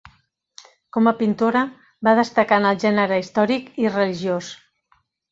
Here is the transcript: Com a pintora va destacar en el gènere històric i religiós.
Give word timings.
Com 0.95 1.09
a 1.09 1.13
pintora 1.17 1.61
va 2.07 2.13
destacar 2.19 2.57
en 2.61 2.65
el 2.69 2.79
gènere 2.87 3.19
històric 3.25 3.69
i 3.83 3.93
religiós. 3.93 4.49